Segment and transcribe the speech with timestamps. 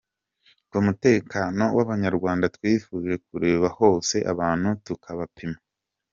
[0.69, 5.57] Ku mutekano w’abanyarwanda twifuje kureba hose, abantu tukabapima.